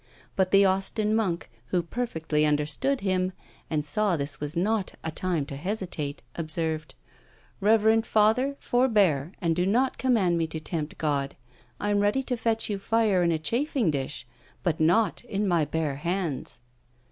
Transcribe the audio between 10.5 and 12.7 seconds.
tempt God! I am ready to fetch